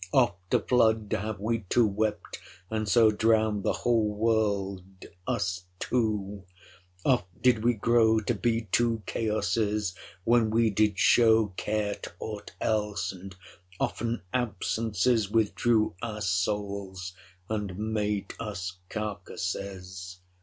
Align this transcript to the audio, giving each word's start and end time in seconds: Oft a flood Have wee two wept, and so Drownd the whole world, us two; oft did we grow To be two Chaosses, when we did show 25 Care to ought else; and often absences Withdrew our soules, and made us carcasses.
Oft 0.11 0.51
a 0.55 0.59
flood 0.59 1.11
Have 1.13 1.39
wee 1.39 1.63
two 1.69 1.85
wept, 1.85 2.39
and 2.71 2.89
so 2.89 3.11
Drownd 3.11 3.61
the 3.61 3.71
whole 3.85 4.09
world, 4.11 5.05
us 5.27 5.65
two; 5.77 6.43
oft 7.05 7.27
did 7.39 7.63
we 7.63 7.75
grow 7.75 8.19
To 8.19 8.33
be 8.33 8.61
two 8.71 9.03
Chaosses, 9.05 9.93
when 10.23 10.49
we 10.49 10.71
did 10.71 10.97
show 10.97 11.53
25 11.55 11.55
Care 11.55 11.93
to 12.01 12.11
ought 12.19 12.51
else; 12.59 13.11
and 13.11 13.35
often 13.79 14.23
absences 14.33 15.29
Withdrew 15.29 15.93
our 16.01 16.21
soules, 16.21 17.13
and 17.47 17.77
made 17.77 18.33
us 18.39 18.77
carcasses. 18.89 20.19